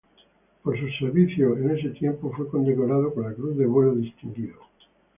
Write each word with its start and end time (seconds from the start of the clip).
Por 0.63 0.79
sus 0.79 0.97
servicios 0.97 1.59
en 1.59 1.77
ese 1.77 1.89
tiempo, 1.89 2.33
fue 2.35 2.47
condecorado 2.47 3.13
con 3.13 3.21
la 3.23 3.35
Cruz 3.35 3.55
de 3.55 3.67
Vuelo 3.67 3.93
Distinguido. 3.93 4.55